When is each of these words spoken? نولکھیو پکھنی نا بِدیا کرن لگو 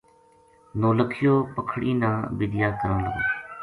نولکھیو 0.79 1.35
پکھنی 1.55 1.91
نا 2.01 2.11
بِدیا 2.37 2.69
کرن 2.79 2.97
لگو 3.05 3.21